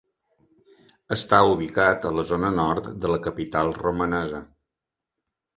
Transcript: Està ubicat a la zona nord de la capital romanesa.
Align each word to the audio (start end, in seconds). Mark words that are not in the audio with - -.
Està 1.15 1.41
ubicat 1.49 2.09
a 2.11 2.13
la 2.21 2.25
zona 2.31 2.51
nord 2.55 2.89
de 3.05 3.13
la 3.15 3.21
capital 3.29 3.73
romanesa. 3.85 4.41